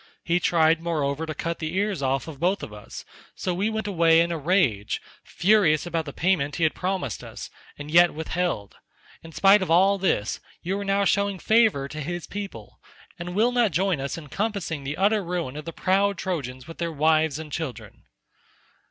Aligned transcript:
He 0.23 0.39
tried, 0.39 0.81
moreover, 0.81 1.27
to 1.27 1.35
cut 1.35 1.57
off 1.57 1.59
the 1.59 1.75
ears 1.75 2.01
of 2.01 2.39
both 2.39 2.63
of 2.63 2.73
us, 2.73 3.05
so 3.35 3.53
we 3.53 3.69
went 3.69 3.85
away 3.85 4.19
in 4.19 4.31
a 4.31 4.37
rage, 4.39 4.99
furious 5.23 5.85
about 5.85 6.05
the 6.05 6.11
payment 6.11 6.55
he 6.55 6.63
had 6.63 6.73
promised 6.73 7.23
us, 7.23 7.51
and 7.77 7.91
yet 7.91 8.11
withheld; 8.15 8.77
in 9.21 9.31
spite 9.31 9.61
of 9.61 9.69
all 9.69 9.99
this, 9.99 10.39
you 10.63 10.79
are 10.79 10.83
now 10.83 11.05
showing 11.05 11.37
favour 11.37 11.87
to 11.87 12.01
his 12.01 12.25
people, 12.25 12.79
and 13.19 13.35
will 13.35 13.51
not 13.51 13.69
join 13.69 14.01
us 14.01 14.17
in 14.17 14.25
compassing 14.29 14.83
the 14.83 14.97
utter 14.97 15.23
ruin 15.23 15.55
of 15.55 15.65
the 15.65 15.71
proud 15.71 16.17
Trojans 16.17 16.67
with 16.67 16.79
their 16.79 16.91
wives 16.91 17.37
and 17.37 17.51
children." 17.51 18.05